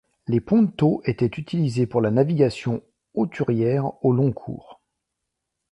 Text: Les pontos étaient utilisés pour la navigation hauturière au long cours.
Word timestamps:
Les 0.25 0.41
pontos 0.41 1.03
étaient 1.05 1.27
utilisés 1.37 1.85
pour 1.85 2.01
la 2.01 2.09
navigation 2.09 2.81
hauturière 3.13 4.03
au 4.03 4.13
long 4.13 4.31
cours. 4.31 4.81